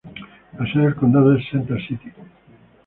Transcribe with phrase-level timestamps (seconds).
[0.57, 2.11] La sede de condado es Center City.